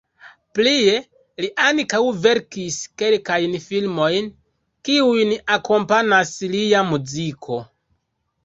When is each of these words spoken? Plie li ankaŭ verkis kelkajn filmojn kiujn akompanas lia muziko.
Plie 0.59 0.93
li 1.45 1.49
ankaŭ 1.65 1.99
verkis 2.23 2.79
kelkajn 3.01 3.53
filmojn 3.67 4.33
kiujn 4.89 5.37
akompanas 5.59 6.37
lia 6.57 6.83
muziko. 6.93 7.61